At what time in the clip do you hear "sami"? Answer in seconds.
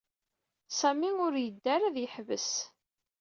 0.79-1.11